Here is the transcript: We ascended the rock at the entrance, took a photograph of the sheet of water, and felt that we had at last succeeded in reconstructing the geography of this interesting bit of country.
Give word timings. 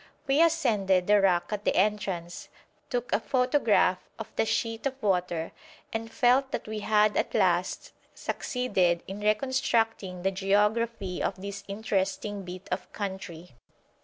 We 0.25 0.41
ascended 0.41 1.05
the 1.05 1.21
rock 1.21 1.53
at 1.53 1.63
the 1.63 1.75
entrance, 1.75 2.49
took 2.89 3.13
a 3.13 3.19
photograph 3.19 3.99
of 4.17 4.35
the 4.35 4.47
sheet 4.47 4.87
of 4.87 4.95
water, 4.99 5.51
and 5.93 6.09
felt 6.11 6.49
that 6.49 6.67
we 6.67 6.79
had 6.79 7.15
at 7.15 7.35
last 7.35 7.91
succeeded 8.15 9.03
in 9.07 9.19
reconstructing 9.19 10.23
the 10.23 10.31
geography 10.31 11.21
of 11.21 11.35
this 11.39 11.63
interesting 11.67 12.41
bit 12.41 12.67
of 12.71 12.91
country. 12.93 13.51